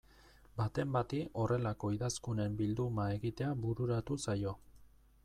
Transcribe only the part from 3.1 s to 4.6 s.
egitea bururatu zaio.